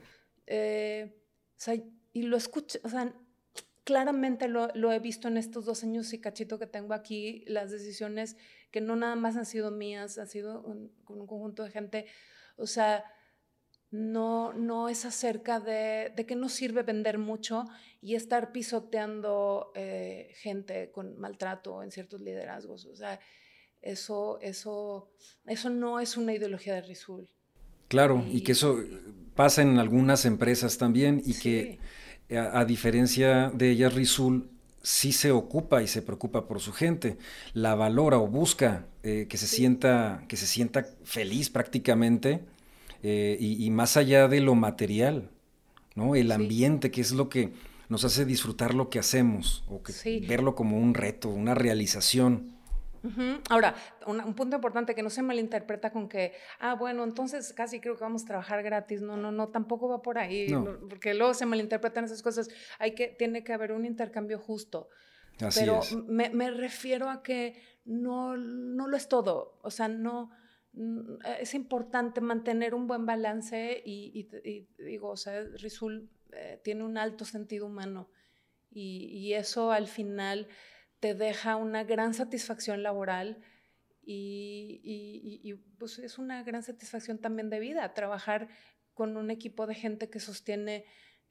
eh, 0.47 1.21
o 1.49 1.61
sea, 1.61 1.75
y 2.13 2.21
lo 2.21 2.37
escucho, 2.37 2.79
o 2.83 2.89
sea, 2.89 3.13
claramente 3.83 4.47
lo, 4.47 4.69
lo, 4.75 4.93
he 4.93 4.99
visto 4.99 5.27
en 5.27 5.35
estos 5.35 5.65
dos 5.65 5.83
años 5.83 6.13
y 6.13 6.21
cachito 6.21 6.57
que 6.59 6.67
tengo 6.67 6.93
aquí, 6.93 7.43
las 7.45 7.71
decisiones 7.71 8.37
que 8.71 8.79
no 8.79 8.95
nada 8.95 9.15
más 9.15 9.35
han 9.35 9.45
sido 9.45 9.69
mías, 9.69 10.17
han 10.17 10.27
sido 10.27 10.63
con 10.63 11.19
un 11.19 11.27
conjunto 11.27 11.65
de 11.65 11.71
gente, 11.71 12.05
O 12.55 12.67
sea, 12.67 13.03
no, 13.91 14.53
no 14.53 14.89
es 14.89 15.05
acerca 15.05 15.59
de, 15.59 16.11
de 16.15 16.25
que 16.25 16.35
no 16.35 16.49
sirve 16.49 16.83
vender 16.83 17.17
mucho 17.17 17.65
y 18.01 18.15
estar 18.15 18.51
pisoteando 18.51 19.71
eh, 19.75 20.31
gente 20.35 20.91
con 20.91 21.19
maltrato 21.19 21.83
en 21.83 21.91
ciertos 21.91 22.21
liderazgos. 22.21 22.85
O 22.85 22.95
sea, 22.95 23.19
eso, 23.81 24.39
eso, 24.41 25.09
eso 25.45 25.69
no 25.69 25.99
es 25.99 26.17
una 26.17 26.33
ideología 26.33 26.75
de 26.75 26.81
Rizul. 26.81 27.27
Claro, 27.87 28.23
y, 28.29 28.41
que 28.41 28.51
eso 28.51 28.83
pasa 29.35 29.63
en 29.63 29.79
algunas 29.79 30.25
empresas 30.25 30.77
también 30.77 31.23
y 31.25 31.33
que 31.33 31.79
a, 32.35 32.63
diferencia 32.65 33.49
de 33.49 33.71
ellas, 33.71 33.95
Rizul 33.95 34.51
sí 34.83 35.11
se 35.11 35.31
ocupa 35.31 35.81
y 35.81 35.87
se 35.87 36.03
preocupa 36.03 36.47
por 36.47 36.59
su 36.59 36.71
gente, 36.71 37.17
la 37.53 37.73
valora 37.73 38.19
o 38.19 38.27
busca 38.27 38.85
eh, 39.01 39.25
que, 39.27 39.37
se 39.37 39.47
sienta, 39.47 40.23
que 40.27 40.37
se 40.37 40.45
sienta 40.45 40.85
feliz 41.03 41.49
prácticamente 41.49 42.41
eh, 43.03 43.37
y, 43.39 43.69
más 43.69 43.97
allá 43.97 44.27
de 44.27 44.41
lo 44.41 44.55
material, 44.55 45.29
¿no? 45.95 46.15
El 46.15 46.31
ambiente, 46.31 46.91
que 46.91 47.01
es 47.01 47.11
lo 47.11 47.29
que 47.29 47.53
nos 47.87 48.03
hace 48.03 48.25
disfrutar 48.25 48.73
lo 48.73 48.89
que 48.89 48.99
hacemos 48.99 49.63
o 49.67 49.81
que 49.81 50.25
verlo 50.27 50.55
como 50.55 50.77
un 50.77 50.93
reto, 50.93 51.29
una 51.29 51.55
realización. 51.55 52.59
Ahora, 53.49 53.75
un, 54.05 54.33
punto 54.33 54.57
importante 54.57 54.93
que 54.93 55.01
no 55.01 55.09
se 55.09 55.21
malinterpreta 55.21 55.91
con 55.91 56.09
que, 56.09 56.33
ah, 56.59 56.75
bueno, 56.75 57.03
entonces 57.03 57.53
casi 57.53 57.79
creo 57.79 57.95
que 57.95 58.03
vamos 58.03 58.23
a 58.23 58.27
trabajar 58.27 58.61
gratis. 58.61 59.01
No, 59.01 59.15
no, 59.15 59.31
no, 59.31 59.47
tampoco 59.47 59.87
va 59.87 60.01
por 60.01 60.17
ahí, 60.17 60.53
porque 60.89 61.13
luego 61.13 61.33
se 61.33 61.45
malinterpretan 61.45 62.05
esas 62.05 62.21
cosas. 62.21 62.49
Hay 62.77 62.95
que, 62.95 63.07
tiene 63.07 63.43
que 63.43 63.53
haber 63.53 63.71
un 63.71 63.85
intercambio 63.85 64.37
justo. 64.37 64.89
Así 65.39 65.61
Pero 65.61 65.79
Me, 66.07 66.29
me, 66.31 66.51
refiero 66.51 67.09
a 67.09 67.23
que 67.23 67.61
no, 67.85 68.35
no 68.35 68.87
lo 68.87 68.97
es 68.97 69.07
todo. 69.07 69.57
O 69.61 69.71
sea, 69.71 69.87
no, 69.87 70.31
es 71.39 71.53
importante 71.55 72.21
mantener 72.21 72.73
un 72.75 72.87
buen 72.87 73.05
balance 73.05 73.81
y, 73.85 74.29
digo, 74.77 75.09
o 75.09 75.17
sea, 75.17 75.41
Rizul 75.55 76.09
eh, 76.31 76.59
tiene 76.63 76.83
un 76.83 76.97
alto 76.97 77.25
sentido 77.25 77.65
humano 77.65 78.09
y, 78.69 79.07
y 79.07 79.33
eso 79.33 79.71
al 79.71 79.87
final 79.87 80.47
te 80.99 81.15
deja 81.15 81.55
una 81.55 81.83
gran 81.83 82.13
satisfacción 82.13 82.83
laboral 82.83 83.41
y, 84.11 85.53
pues 85.77 85.99
es 85.99 86.17
una 86.17 86.43
gran 86.43 86.63
satisfacción 86.63 87.19
también 87.19 87.49
de 87.49 87.59
vida, 87.59 87.93
trabajar 87.93 88.49
con 88.95 89.17
un 89.17 89.29
equipo 89.29 89.67
de 89.67 89.75
gente 89.75 90.09
que 90.09 90.19
sostiene 90.19 90.85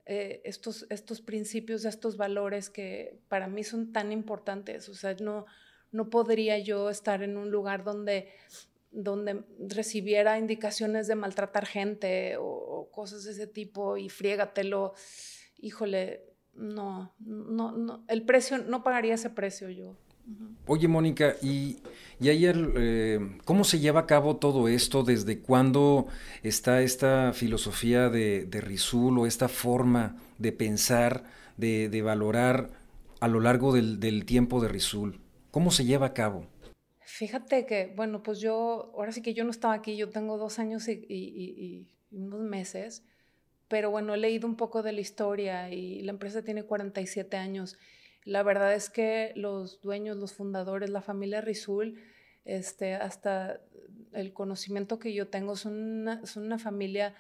eh, 0.07 0.41
estos, 0.45 0.87
estos 0.89 1.21
principios, 1.21 1.85
estos 1.85 2.17
valores 2.17 2.71
que 2.71 3.21
para 3.29 3.49
mí 3.49 3.65
son 3.65 3.93
tan 3.93 4.13
importantes. 4.13 4.89
O 4.89 4.95
sea, 4.95 5.15
no, 5.21 5.45
no 5.91 6.09
podría 6.09 6.59
yo 6.59 6.89
estar 6.89 7.23
en 7.23 7.37
un 7.37 7.51
lugar 7.51 7.83
donde, 7.83 8.33
donde 8.91 9.45
recibiera 9.69 10.39
indicaciones 10.39 11.07
de 11.07 11.15
maltratar 11.15 11.67
gente 11.67 12.37
o, 12.39 12.89
cosas 12.93 13.25
de 13.25 13.33
ese 13.33 13.47
tipo 13.47 13.97
y 13.97 14.09
friégatelo. 14.09 14.95
Híjole, 15.59 16.25
no, 16.55 17.15
no, 17.19 17.73
no, 17.73 18.05
el 18.09 18.23
precio, 18.25 18.59
no 18.59 18.83
pagaría 18.83 19.15
ese 19.15 19.31
precio 19.31 19.71
yo. 19.71 19.97
Oye, 20.67 20.89
Mónica, 20.89 21.37
¿y, 21.41 21.79
y 22.21 22.29
ayer, 22.29 22.73
eh, 22.77 23.39
cómo 23.45 23.65
se 23.65 23.79
lleva 23.79 24.01
a 24.01 24.07
cabo 24.07 24.37
todo 24.37 24.69
esto? 24.69 25.03
¿Desde 25.03 25.41
cuándo 25.41 26.09
está 26.43 26.83
esta 26.83 27.33
filosofía 27.33 28.11
de, 28.11 28.45
de 28.45 28.61
Rizul 28.61 29.19
o 29.19 29.27
esta 29.27 29.49
forma 29.49 30.17
de 30.37 30.53
pensar, 30.53 31.25
de, 31.57 31.89
de 31.89 32.03
valorar 32.03 32.71
a 33.21 33.29
lo 33.29 33.41
largo 33.41 33.73
del, 33.73 34.01
del, 34.01 34.27
tiempo 34.27 34.61
de 34.61 34.69
Rizul? 34.69 35.21
¿Cómo 35.51 35.71
se 35.71 35.87
lleva 35.87 36.09
a 36.09 36.15
cabo? 36.15 36.47
Fíjate 37.19 37.67
que, 37.67 37.93
bueno, 37.97 38.23
pues 38.23 38.41
yo, 38.41 38.93
ahora 38.95 39.13
sí 39.13 39.23
que 39.23 39.35
yo 39.35 39.45
no 39.45 39.51
estaba 39.51 39.75
aquí, 39.75 39.97
yo 39.97 40.09
tengo 40.11 40.39
dos 40.39 40.59
años 40.59 40.89
y, 40.89 41.05
y, 41.09 41.87
y 42.11 42.17
unos 42.17 42.41
meses 42.41 43.03
pero 43.69 43.91
bueno, 43.91 44.15
he 44.15 44.19
leído 44.19 44.49
un 44.49 44.57
poco 44.57 44.83
de 44.83 44.93
la 44.93 45.01
historia 45.01 45.71
y 45.71 46.01
la 46.03 46.13
empresa 46.13 46.43
tiene 46.43 46.65
47 46.65 47.37
años. 47.37 47.77
La 48.25 48.43
verdad 48.43 48.75
es 48.75 48.91
que 48.91 49.33
los 49.37 49.81
dueños, 49.83 50.17
los 50.17 50.33
fundadores, 50.33 50.91
la 50.91 51.03
familia 51.03 51.43
Rizul, 51.43 52.01
este, 52.47 52.95
hasta 52.95 53.61
el 54.13 54.33
conocimiento 54.33 54.99
que 54.99 55.13
yo 55.13 55.29
tengo, 55.29 55.55
son 55.55 55.75
una, 55.75 56.27
son 56.27 56.45
una 56.45 56.59
familia 56.59 57.15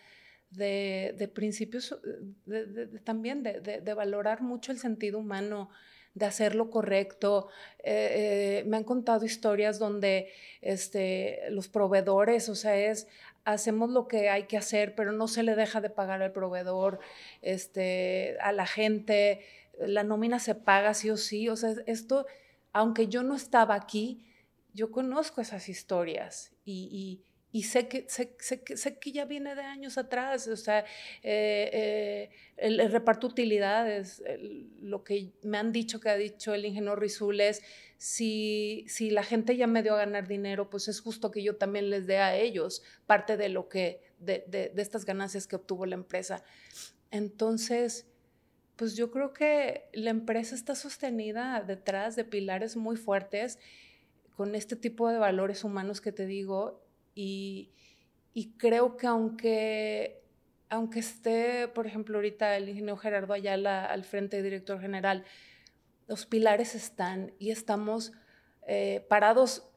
de, 0.50 1.14
de 1.19 1.28
principios, 1.28 2.00
de, 2.47 2.87
también 3.05 3.43
de, 3.43 3.95
valorar 3.95 4.40
mucho 4.40 4.73
el 4.73 4.78
sentido 4.78 5.19
humano, 5.19 5.69
de 6.14 6.26
hacer 6.26 6.54
lo 6.54 6.70
correcto. 6.70 7.48
Eh, 7.78 8.60
eh, 8.60 8.64
me 8.66 8.76
han 8.76 8.84
contado 8.84 9.24
historias 9.24 9.78
donde 9.78 10.30
este, 10.60 11.42
los 11.50 11.68
proveedores, 11.68 12.48
o 12.48 12.54
sea, 12.54 12.76
es 12.76 13.06
hacemos 13.44 13.88
lo 13.88 14.08
que 14.08 14.28
hay 14.28 14.42
que 14.42 14.58
hacer, 14.58 14.94
pero 14.94 15.12
no 15.12 15.26
se 15.26 15.42
le 15.42 15.54
deja 15.54 15.80
de 15.80 15.88
pagar 15.88 16.20
al 16.20 16.32
proveedor, 16.32 16.98
este, 17.40 18.36
a 18.42 18.52
la 18.52 18.66
gente, 18.66 19.40
la 19.80 20.04
nómina 20.04 20.38
se 20.38 20.54
paga 20.54 20.92
sí 20.92 21.08
o 21.08 21.16
sí, 21.16 21.48
o 21.48 21.56
sea, 21.56 21.72
esto, 21.86 22.26
aunque 22.74 23.08
yo 23.08 23.22
no 23.22 23.34
estaba 23.34 23.74
aquí, 23.74 24.26
yo 24.74 24.90
conozco 24.90 25.40
esas 25.40 25.68
historias 25.70 26.52
y, 26.64 27.24
sé, 27.62 27.88
que, 27.88 28.07
sé, 28.09 28.99
que, 28.99 29.12
ya 29.12 29.25
viene 29.25 29.55
de 29.55 29.62
años 29.62 29.97
atrás, 29.99 30.47
o 30.49 30.57
sea, 30.57 30.81
eh, 31.23 31.71
eh, 31.73 32.31
el, 32.57 32.90
reparto 32.90 33.26
utilidades, 33.26 34.23
lo 34.81 35.02
que 35.02 35.33
me 35.43 35.59
han 35.59 35.73
dicho 35.73 35.99
que 35.99 36.11
ha 36.11 36.17
dicho 36.17 36.55
el 36.55 36.67
ingeniero 36.67 36.97
Rizul 36.97 37.40
es, 37.40 37.62
si, 37.97 38.85
si 38.88 39.11
la 39.11 39.23
gente 39.23 39.57
ya 39.57 39.67
me 39.67 39.83
dio 39.83 39.95
a 39.95 39.99
ganar 39.99 40.28
dinero, 40.28 40.71
pues 40.71 40.88
es 40.88 41.00
justo 41.00 41.31
que 41.31 41.43
yo 41.43 41.57
también 41.57 41.90
les 41.90 42.07
dé 42.07 42.19
a 42.19 42.37
ellos 42.37 42.83
parte 43.07 43.37
de 43.37 43.49
lo 43.49 43.69
que, 43.69 44.02
de, 44.19 44.45
de 44.47 44.83
estas 44.83 45.05
ganancias 45.05 45.47
que 45.47 45.57
obtuvo 45.57 45.87
la 45.87 45.95
empresa. 45.95 46.45
Entonces, 47.11 48.07
pues 48.76 48.95
yo 48.95 49.11
creo 49.11 49.33
que 49.33 49.88
la 49.93 50.11
empresa 50.11 50.55
está 50.55 50.76
sostenida 50.76 51.64
detrás 51.67 52.14
de 52.14 52.25
pilares 52.25 52.76
muy 52.76 52.97
fuertes 52.97 53.59
con 54.37 54.55
este 54.55 54.76
tipo 54.76 55.09
de 55.09 55.19
valores 55.19 55.64
humanos 55.64 56.00
que 56.00 56.12
te 56.12 56.26
digo 56.26 56.88
y, 57.20 58.54
creo 58.58 58.96
que 58.96 59.08
aunque, 59.08 60.22
aunque 60.68 61.00
esté, 61.00 61.66
por 61.66 61.87
ejemplo, 61.87 62.18
ahorita 62.18 62.56
el 62.56 62.68
ingeniero 62.68 62.96
Gerardo 62.96 63.34
Ayala 63.34 63.84
al 63.87 64.04
frente 64.04 64.40
director 64.40 64.80
general, 64.80 65.25
los 66.06 66.26
pilares 66.26 66.76
están 66.76 67.32
y 67.40 67.50
estamos 67.50 68.12
eh, 68.68 69.04
parados, 69.08 69.68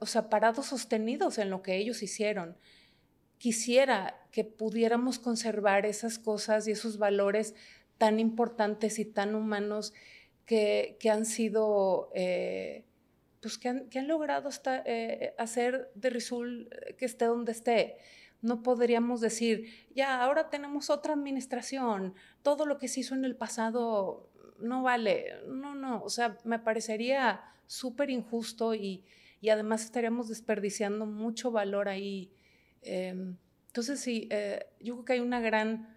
o 0.00 0.06
sea, 0.06 0.28
parados 0.28 0.66
sostenidos 0.66 1.38
en 1.38 1.48
lo 1.48 1.62
que 1.62 1.76
ellos 1.76 2.02
hicieron. 2.02 2.58
Quisiera 3.38 4.20
que 4.30 4.44
pudiéramos 4.44 5.18
conservar 5.18 5.86
esas 5.86 6.18
cosas 6.18 6.68
y 6.68 6.72
esos 6.72 6.98
valores 6.98 7.54
tan 7.96 8.20
importantes 8.20 8.98
y 8.98 9.06
tan 9.06 9.34
humanos 9.34 9.94
que, 10.44 10.98
han 11.10 11.24
sido, 11.24 12.10
eh, 12.14 12.84
pues 13.46 13.58
que 13.58 13.68
han, 13.68 14.08
logrado 14.08 14.50
eh, 14.86 15.32
hacer 15.38 15.92
de 15.94 16.10
Rizul 16.10 16.68
que 16.98 17.04
esté 17.04 17.26
donde 17.26 17.52
esté. 17.52 17.96
No 18.42 18.64
podríamos 18.64 19.20
decir, 19.20 19.86
ya, 19.94 20.20
ahora 20.20 20.50
tenemos 20.50 20.90
otra 20.90 21.12
administración, 21.12 22.14
todo 22.42 22.66
lo 22.66 22.76
que 22.76 22.88
se 22.88 23.00
hizo 23.00 23.14
en 23.14 23.24
el 23.24 23.36
pasado 23.36 24.28
no 24.58 24.82
vale, 24.82 25.34
no, 25.46 25.76
no, 25.76 26.02
o 26.02 26.10
sea, 26.10 26.38
me 26.42 26.58
parecería 26.58 27.40
súper 27.68 28.10
injusto 28.10 28.74
y, 28.74 29.04
además 29.48 29.84
estaríamos 29.84 30.26
desperdiciando 30.26 31.06
mucho 31.06 31.52
valor 31.52 31.88
ahí. 31.88 32.32
Em, 32.82 33.36
entonces, 33.68 34.00
sí, 34.00 34.26
eh, 34.32 34.66
yo 34.80 34.94
creo 34.94 35.04
que 35.04 35.12
hay 35.12 35.20
una 35.20 35.38
gran, 35.38 35.96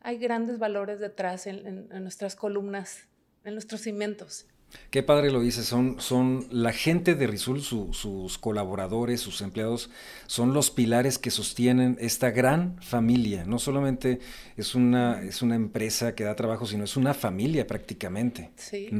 hay 0.00 0.18
grandes 0.18 0.58
valores 0.58 0.98
detrás 0.98 1.46
en 1.46 1.88
nuestras 2.02 2.34
columnas, 2.34 3.06
en 3.44 3.52
nuestros 3.54 3.82
cimientos. 3.82 4.48
Qué 4.90 5.02
padre 5.02 5.30
lo 5.30 5.40
dice, 5.40 5.62
son, 5.62 6.00
son 6.00 6.46
la 6.50 6.72
gente 6.72 7.14
de 7.14 7.26
Rizul, 7.26 7.62
sus 7.62 8.38
colaboradores, 8.38 9.20
sus 9.20 9.40
empleados, 9.40 9.90
son 10.26 10.52
los 10.52 10.70
pilares 10.70 11.18
que 11.18 11.30
sostienen 11.30 11.96
esta 12.00 12.30
gran 12.30 12.76
familia. 12.82 13.44
No 13.44 13.58
solamente 13.58 14.18
es 14.56 14.74
una, 14.74 15.22
es 15.22 15.42
una 15.42 15.54
empresa 15.54 16.14
que 16.14 16.24
da 16.24 16.34
trabajo, 16.34 16.66
sino 16.66 16.84
es 16.84 16.96
una 16.96 17.14
familia 17.14 17.66
prácticamente. 17.66 18.50
Sí. 18.56 18.90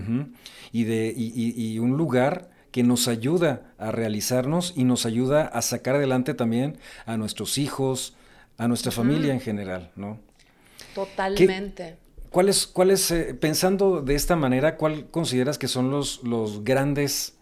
y, 0.72 0.84
de, 0.84 1.12
y, 1.16 1.78
un 1.78 1.96
lugar 1.96 2.50
que 2.70 2.82
nos 2.82 3.08
ayuda 3.08 3.72
a 3.78 3.90
realizarnos 3.90 4.74
y 4.76 4.84
nos 4.84 5.06
ayuda 5.06 5.42
a 5.42 5.60
sacar 5.62 5.96
adelante 5.96 6.34
también 6.34 6.78
a 7.04 7.16
nuestros 7.16 7.58
hijos, 7.58 8.14
a 8.58 8.68
nuestra 8.68 8.92
familia 8.92 9.32
en 9.32 9.40
general, 9.40 9.90
¿no? 9.96 10.20
Totalmente. 10.94 11.96
¿Cuál 12.30 12.48
es, 12.48 13.10
eh, 13.10 13.34
pensando 13.34 14.02
de 14.02 14.14
esta 14.14 14.36
manera, 14.36 14.76
cuál 14.76 15.10
consideras 15.10 15.58
que 15.58 15.66
son 15.66 15.90
los, 15.90 16.22
los, 16.22 16.62
grandes, 16.62 17.36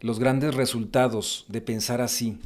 los 0.00 0.20
grandes 0.20 0.54
resultados 0.54 1.44
de 1.48 1.60
pensar 1.60 2.00
así? 2.00 2.38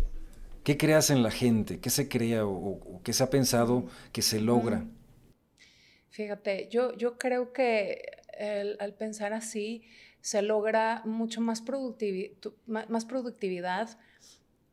¿Qué 0.64 0.78
creas 0.78 1.10
en 1.10 1.22
la 1.22 1.30
gente? 1.30 1.80
¿Qué 1.80 1.90
se 1.90 2.08
crea 2.08 2.46
o, 2.46 3.00
qué 3.04 3.12
se 3.12 3.22
ha 3.22 3.28
pensado 3.28 3.84
que 4.12 4.22
se 4.22 4.40
logra? 4.40 4.86
Fíjate, 6.08 6.68
yo, 6.70 6.96
yo 6.96 7.18
creo 7.18 7.52
que 7.52 8.00
al 8.78 8.94
pensar 8.94 9.34
así 9.34 9.82
se 10.22 10.40
logra 10.40 11.02
mucho 11.04 11.42
más, 11.42 11.62
más 12.66 13.04
productividad 13.04 13.98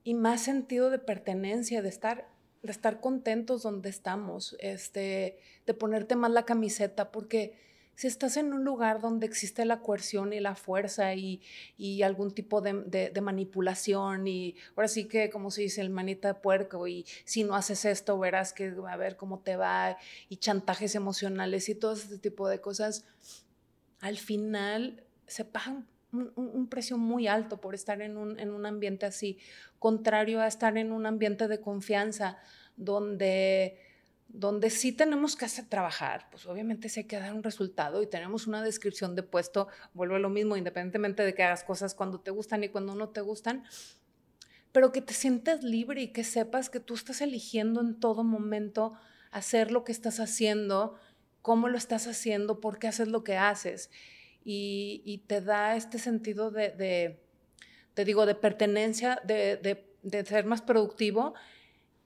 y 0.06 0.14
más 0.14 0.42
sentido 0.42 0.90
de 0.90 1.00
pertenencia, 1.00 1.82
de 1.82 1.90
estar 1.90 2.30
de 2.62 2.72
estar 2.72 3.00
contentos 3.00 3.64
donde 3.64 3.90
estamos, 3.90 4.56
este, 4.60 5.38
de 5.66 5.74
ponerte 5.74 6.16
más 6.16 6.32
la 6.32 6.46
camiseta, 6.46 7.12
porque 7.12 7.58
si 8.00 8.08
estás 8.08 8.38
en 8.38 8.54
un 8.54 8.64
lugar 8.64 9.02
donde 9.02 9.26
existe 9.26 9.66
la 9.66 9.82
coerción 9.82 10.32
y 10.32 10.40
la 10.40 10.56
fuerza 10.56 11.16
y, 11.16 11.42
algún 12.02 12.32
tipo 12.34 12.62
de, 12.62 13.12
manipulación 13.22 14.26
y 14.26 14.56
ahora 14.78 14.88
sí 14.88 15.04
que 15.10 15.30
como 15.30 15.52
se 15.52 15.64
dice 15.64 15.82
el 15.82 15.90
manita 15.90 16.30
de 16.30 16.34
puerco 16.36 16.88
y 16.88 17.06
si 17.26 17.44
no 17.44 17.56
haces 17.56 17.84
esto 17.84 18.18
verás 18.18 18.54
que 18.54 18.72
va 18.72 18.94
a 18.94 18.96
ver 18.96 19.18
cómo 19.18 19.40
te 19.40 19.58
va 19.58 19.98
y 20.30 20.38
chantajes 20.38 20.96
emocionales 20.96 21.68
y 21.68 21.76
todo 21.76 21.92
este 21.92 22.18
tipo 22.18 22.48
de 22.48 22.62
cosas, 22.62 23.04
al 24.00 24.18
final 24.18 25.04
se 25.28 25.44
pagan 25.44 25.86
un, 26.12 26.68
precio 26.70 26.98
muy 26.98 27.28
alto 27.28 27.62
por 27.62 27.76
estar 27.76 28.02
en 28.02 28.18
un, 28.18 28.40
en 28.40 28.52
un 28.52 28.66
ambiente 28.66 29.06
así, 29.06 29.38
contrario 29.78 30.42
a 30.42 30.48
estar 30.48 30.78
en 30.78 30.92
un 30.92 31.06
ambiente 31.06 31.48
de 31.48 31.60
confianza 31.60 32.38
donde 32.76 33.78
donde 34.30 34.70
sí 34.70 34.92
tenemos 34.92 35.36
que 35.36 35.46
hacer 35.46 35.66
trabajar, 35.66 36.28
pues 36.30 36.46
obviamente 36.46 36.88
sí 36.88 37.00
hay 37.00 37.06
que 37.08 37.20
dar 37.20 37.34
un 37.34 37.42
resultado 37.42 38.04
y 38.04 38.08
tenemos 38.08 38.46
una 38.46 38.62
descripción 38.62 39.16
de 39.16 39.24
puesto, 39.24 39.68
vuelvo 39.96 40.16
a 40.16 40.20
lo 40.20 40.30
mismo, 40.30 40.56
independientemente 40.56 41.24
de 41.24 41.34
que 41.34 41.44
hagas 41.44 41.64
cosas 41.64 41.96
cuando 41.96 42.20
te 42.20 42.30
gustan 42.30 42.64
y 42.64 42.70
cuando 42.70 42.94
no 42.94 43.10
te 43.10 43.22
gustan, 43.22 43.64
pero 44.72 44.92
que 44.92 45.02
te 45.02 45.16
sientas 45.16 45.64
libre 45.64 46.04
y 46.04 46.08
que 46.10 46.24
sepas 46.24 46.70
que 46.70 46.80
tú 46.80 46.94
estás 46.94 47.22
eligiendo 47.22 47.82
en 47.82 48.00
todo 48.00 48.24
momento 48.24 48.94
hacer 49.32 49.72
lo 49.72 49.84
que 49.84 49.92
estás 49.92 50.20
haciendo, 50.20 50.96
cómo 51.42 51.68
lo 51.68 51.78
estás 51.78 52.06
haciendo, 52.06 52.60
por 52.60 52.78
qué 52.78 52.88
haces 52.88 53.08
lo 53.08 53.24
que 53.24 53.36
haces. 53.36 53.90
Y, 54.44 55.24
te 55.28 55.42
da 55.42 55.76
este 55.76 56.00
sentido 56.00 56.52
de, 56.52 57.20
te 57.94 58.06
digo, 58.06 58.26
de 58.26 58.36
pertenencia, 58.36 59.22
de, 59.26 59.58
de 60.02 60.26
ser 60.26 60.46
más 60.46 60.62
productivo. 60.62 61.34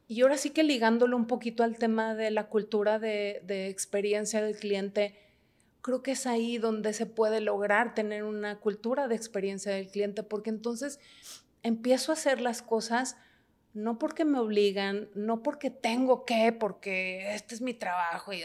Y 0.08 0.22
ahora 0.22 0.38
sí 0.38 0.50
que 0.52 0.64
ligándolo 0.64 1.16
un 1.18 1.28
poquito 1.28 1.64
al 1.64 1.78
tema 1.78 2.14
de 2.16 2.32
la 2.32 2.48
cultura 2.48 3.00
de, 3.00 3.68
experiencia 3.70 4.42
del 4.42 4.56
cliente, 4.58 5.18
creo 5.82 6.04
que 6.04 6.12
es 6.12 6.28
ahí 6.28 6.58
donde 6.58 6.94
se 6.94 7.06
puede 7.06 7.42
lograr 7.42 7.96
tener 7.96 8.24
una 8.24 8.60
cultura 8.60 9.08
de 9.08 9.16
experiencia 9.16 9.72
del 9.72 9.88
cliente, 9.88 10.24
porque 10.24 10.50
entonces 10.50 11.00
empiezo 11.62 12.12
a 12.12 12.16
hacer 12.16 12.42
las 12.42 12.62
cosas 12.62 13.18
no 13.74 13.98
porque 13.98 14.24
me 14.24 14.40
obligan, 14.40 15.10
no 15.16 15.42
porque 15.42 15.72
tengo 15.72 16.26
que, 16.26 16.52
porque 16.52 17.34
este 17.34 17.56
es 17.56 17.62
mi 17.62 17.74
trabajo 17.74 18.32
y, 18.32 18.42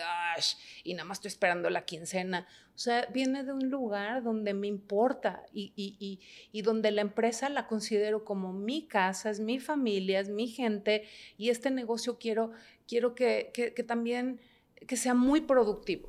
y 0.85 0.95
nada 0.95 1.05
más 1.05 1.19
estoy 1.19 1.29
esperando 1.29 1.69
la 1.69 1.85
quincena. 1.85 2.47
O 2.75 2.79
sea, 2.79 3.07
viene 3.13 3.45
de 3.45 3.53
un 3.53 3.69
lugar 3.71 4.23
donde 4.23 4.55
me 4.55 4.69
importa 4.69 5.43
y, 5.53 5.73
y, 5.77 6.21
y, 6.53 6.63
donde 6.63 6.93
la 6.93 7.03
empresa 7.03 7.49
la 7.49 7.67
considero 7.67 8.25
como 8.25 8.53
mi 8.53 8.87
casa, 8.87 9.31
es 9.31 9.41
mi 9.41 9.59
familia, 9.59 10.21
es 10.21 10.31
mi 10.31 10.47
gente 10.49 11.05
y 11.37 11.51
este 11.51 11.71
negocio 11.71 12.19
quiero, 12.19 12.53
quiero 12.87 13.15
que, 13.15 13.51
que, 13.53 13.75
que 13.75 13.83
también 13.83 14.41
que 14.87 14.97
sea 14.97 15.15
muy 15.15 15.41
productivo. 15.41 16.09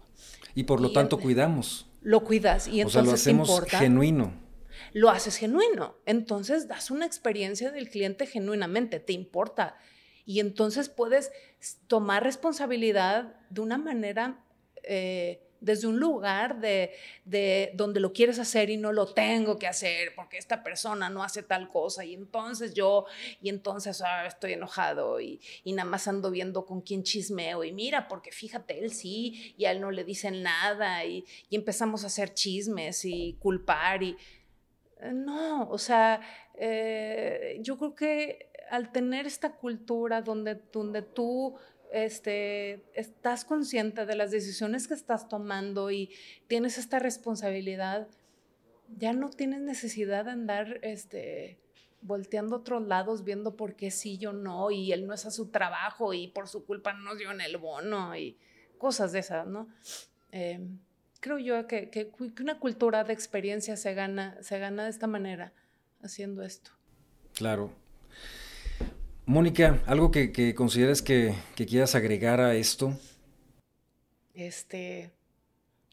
Y 0.55 0.63
por 0.63 0.79
lo 0.79 0.91
tanto 0.91 1.19
cuidamos. 1.19 1.87
Lo 2.01 2.23
cuidas 2.23 2.67
y 2.67 2.81
entonces 2.81 3.01
o 3.01 3.17
sea, 3.17 3.33
lo 3.33 3.43
hacemos 3.43 3.65
genuino 3.67 4.48
lo 4.93 5.09
haces 5.09 5.37
genuino. 5.37 5.95
Entonces 6.05 6.67
das 6.67 6.91
una 6.91 7.05
experiencia 7.05 7.71
del 7.71 7.89
cliente 7.89 8.25
genuinamente, 8.25 8.99
te 8.99 9.13
importa. 9.13 9.77
Y 10.25 10.39
entonces 10.39 10.89
puedes 10.89 11.31
tomar 11.87 12.23
responsabilidad 12.23 13.35
de 13.49 13.61
una 13.61 13.77
manera, 13.77 14.45
eh, 14.83 15.41
desde 15.61 15.87
un 15.87 15.99
lugar 15.99 16.59
de, 16.61 16.91
donde 17.73 17.99
lo 17.99 18.13
quieres 18.13 18.39
hacer 18.39 18.69
y 18.69 18.77
no 18.77 18.91
lo 18.91 19.13
tengo 19.13 19.57
que 19.57 19.67
hacer 19.67 20.13
porque 20.15 20.37
esta 20.37 20.63
persona 20.63 21.09
no 21.09 21.23
hace 21.23 21.43
tal 21.43 21.69
cosa 21.69 22.05
y 22.05 22.13
entonces 22.13 22.73
yo, 22.73 23.05
y 23.41 23.49
entonces 23.49 24.01
ah, 24.01 24.25
estoy 24.25 24.53
enojado 24.53 25.19
y, 25.19 25.41
nada 25.65 25.89
más 25.89 26.07
ando 26.07 26.31
viendo 26.31 26.65
con 26.65 26.81
quién 26.81 27.03
chismeo 27.03 27.63
y 27.63 27.71
mira, 27.71 28.07
porque 28.07 28.31
fíjate, 28.31 28.79
él 28.79 28.93
sí 28.93 29.53
y 29.57 29.65
a 29.65 29.71
él 29.71 29.81
no 29.81 29.91
le 29.91 30.03
dicen 30.03 30.43
nada 30.43 31.03
y, 31.05 31.25
y 31.49 31.55
empezamos 31.55 32.03
a 32.03 32.07
hacer 32.07 32.33
chismes 32.33 33.03
y 33.03 33.35
culpar 33.39 34.03
y 34.03 34.15
no, 35.13 35.69
o 35.69 35.77
sea, 35.77 36.21
eh, 36.55 37.57
yo 37.61 37.77
creo 37.77 37.95
que 37.95 38.49
al 38.69 38.91
tener 38.91 39.25
esta 39.25 39.53
cultura 39.53 40.21
donde, 40.21 40.55
donde 40.71 41.01
tú 41.01 41.55
este, 41.91 42.83
estás 42.93 43.45
consciente 43.45 44.05
de 44.05 44.15
las 44.15 44.31
decisiones 44.31 44.87
que 44.87 44.93
estás 44.93 45.27
tomando 45.27 45.89
y 45.91 46.11
tienes 46.47 46.77
esta 46.77 46.99
responsabilidad, 46.99 48.07
ya 48.97 49.13
no 49.13 49.29
tienes 49.29 49.61
necesidad 49.61 50.25
de 50.25 50.31
andar 50.31 50.79
este, 50.83 51.57
volteando 52.01 52.55
a 52.55 52.59
otros 52.59 52.85
lados 52.87 53.23
viendo 53.23 53.55
por 53.55 53.75
qué 53.75 53.91
sí, 53.91 54.17
yo 54.17 54.33
no, 54.33 54.71
y 54.71 54.91
él 54.91 55.07
no 55.07 55.13
es 55.13 55.25
a 55.25 55.31
su 55.31 55.47
trabajo 55.47 56.13
y 56.13 56.27
por 56.27 56.47
su 56.47 56.65
culpa 56.65 56.93
no 56.93 57.01
nos 57.01 57.17
dio 57.17 57.31
en 57.31 57.41
el 57.41 57.57
bono 57.57 58.15
y 58.15 58.37
cosas 58.77 59.11
de 59.11 59.19
esas, 59.19 59.47
¿no? 59.47 59.67
Em, 60.31 60.79
creo 61.19 61.37
yo 61.37 61.67
que, 61.67 62.11
una 62.39 62.59
cultura 62.59 63.03
de 63.03 63.13
experiencia 63.13 63.77
se 63.77 63.93
gana, 63.93 64.37
se 64.41 64.59
gana 64.59 64.85
de 64.85 64.89
esta 64.89 65.07
manera, 65.07 65.53
haciendo 66.01 66.43
esto. 66.43 66.71
Claro. 67.33 67.71
Mónica, 69.25 69.79
¿algo 69.85 70.11
que, 70.11 70.31
que 70.31 70.55
consideres 70.55 71.01
que, 71.01 71.35
quieras 71.55 71.95
agregar 71.95 72.41
a 72.41 72.55
esto? 72.55 72.97
Este, 74.33 75.11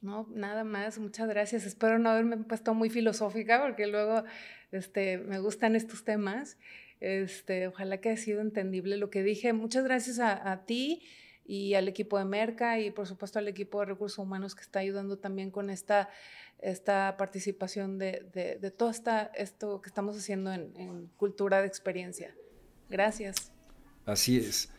no, 0.00 0.26
nada 0.34 0.64
más, 0.64 0.98
muchas 0.98 1.28
gracias. 1.28 1.66
Espero 1.66 1.98
no 1.98 2.10
haberme 2.10 2.38
puesto 2.38 2.72
muy 2.72 2.88
filosófica 2.88 3.60
porque 3.60 3.86
luego 3.86 4.24
este, 4.72 5.18
me 5.18 5.38
gustan 5.38 5.76
estos 5.76 6.04
temas. 6.04 6.56
Este, 7.00 7.68
ojalá 7.68 7.98
que 7.98 8.08
haya 8.10 8.22
sido 8.22 8.40
entendible 8.40 8.96
lo 8.96 9.10
que 9.10 9.22
dije. 9.22 9.52
Muchas 9.52 9.84
gracias 9.84 10.18
a, 10.18 10.50
a 10.50 10.64
ti 10.64 11.02
y 11.46 11.74
al 11.74 11.88
equipo 11.88 12.18
de 12.18 12.24
Merca 12.24 12.80
y 12.80 12.90
por 12.90 13.06
supuesto 13.06 13.38
al 13.38 13.48
equipo 13.48 13.80
de 13.80 13.86
recursos 13.86 14.18
humanos 14.18 14.54
que 14.54 14.62
está 14.62 14.80
ayudando 14.80 15.18
también 15.18 15.50
con 15.50 15.70
esta, 15.70 16.08
esta 16.58 17.16
participación 17.16 17.98
de, 17.98 18.26
de, 18.60 18.70
todo 18.70 18.90
esta, 18.90 19.30
esto 19.34 19.80
que 19.80 19.88
estamos 19.88 20.16
haciendo 20.16 20.52
en, 20.52 21.10
cultura 21.16 21.60
de 21.60 21.66
experiencia. 21.66 22.34
Gracias. 22.88 23.52
Así 24.04 24.38
es. 24.38 24.70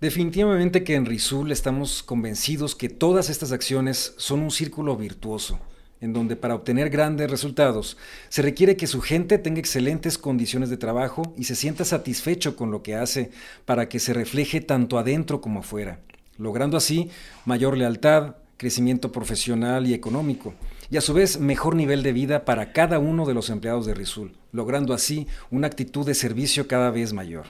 Definitivamente 0.00 0.82
que 0.82 0.94
en 0.94 1.04
Rizul 1.04 1.52
estamos 1.52 2.02
convencidos 2.02 2.74
que 2.74 2.88
todas 2.88 3.28
estas 3.28 3.52
acciones 3.52 4.14
son 4.16 4.40
un 4.40 4.50
círculo 4.50 4.96
virtuoso, 4.96 5.60
en 6.00 6.12
donde 6.12 6.36
para 6.36 6.54
obtener 6.54 6.90
grandes 6.90 7.30
resultados 7.30 7.96
se 8.28 8.42
requiere 8.42 8.76
que 8.76 8.86
su 8.86 9.00
gente 9.00 9.38
tenga 9.38 9.60
excelentes 9.60 10.18
condiciones 10.18 10.70
de 10.70 10.76
trabajo 10.76 11.34
y 11.36 11.44
se 11.44 11.54
sienta 11.56 11.84
satisfecho 11.84 12.56
con 12.56 12.70
lo 12.70 12.82
que 12.82 12.94
hace 12.94 13.30
para 13.64 13.88
que 13.88 14.00
se 14.00 14.12
refleje 14.12 14.60
tanto 14.60 14.98
adentro 14.98 15.40
como 15.40 15.60
afuera, 15.60 16.00
logrando 16.38 16.76
así 16.76 17.10
mayor 17.44 17.76
lealtad, 17.76 18.36
crecimiento 18.56 19.10
profesional 19.12 19.86
y 19.86 19.94
económico, 19.94 20.54
y 20.90 20.96
a 20.96 21.00
su 21.00 21.14
vez 21.14 21.38
mejor 21.38 21.76
nivel 21.76 22.02
de 22.02 22.12
vida 22.12 22.44
para 22.44 22.72
cada 22.72 22.98
uno 22.98 23.24
de 23.24 23.34
los 23.34 23.48
empleados 23.48 23.86
de 23.86 23.94
Rizul, 23.94 24.36
logrando 24.52 24.92
así 24.92 25.26
una 25.50 25.66
actitud 25.66 26.04
de 26.04 26.14
servicio 26.14 26.68
cada 26.68 26.90
vez 26.90 27.12
mayor. 27.12 27.46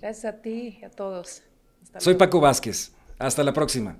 Gracias 0.00 0.24
a 0.24 0.42
ti 0.42 0.78
y 0.80 0.84
a 0.84 0.90
todos. 0.90 1.42
Soy 1.98 2.14
Paco 2.14 2.40
Vázquez. 2.40 2.93
Hasta 3.18 3.44
la 3.44 3.52
próxima. 3.52 3.96